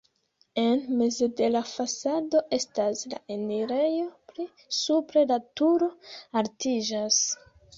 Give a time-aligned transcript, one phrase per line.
[0.59, 4.49] En meze de la fasado estas la enirejo, pli
[4.81, 5.91] supre la turo
[6.43, 7.25] altiĝas.